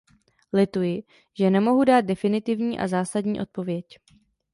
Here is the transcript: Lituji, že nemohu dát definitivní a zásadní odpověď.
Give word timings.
Lituji, 0.53 1.03
že 1.33 1.49
nemohu 1.49 1.83
dát 1.83 2.01
definitivní 2.01 2.79
a 2.79 2.87
zásadní 2.87 3.41
odpověď. 3.41 3.97